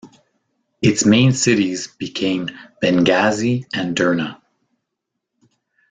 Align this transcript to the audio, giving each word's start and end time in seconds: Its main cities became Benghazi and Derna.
Its 0.81 1.05
main 1.05 1.31
cities 1.31 1.85
became 1.85 2.49
Benghazi 2.81 3.65
and 3.71 3.95
Derna. 3.95 4.41